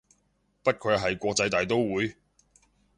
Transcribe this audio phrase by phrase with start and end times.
[0.63, 2.15] 不愧係國際大刀會